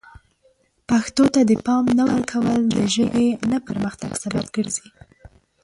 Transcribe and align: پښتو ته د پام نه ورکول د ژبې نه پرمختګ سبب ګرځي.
پښتو 0.89 1.23
ته 1.33 1.41
د 1.49 1.51
پام 1.65 1.85
نه 1.97 2.03
ورکول 2.11 2.61
د 2.77 2.79
ژبې 2.95 3.27
نه 3.51 3.57
پرمختګ 3.67 4.11
سبب 4.23 4.45
ګرځي. 4.55 4.87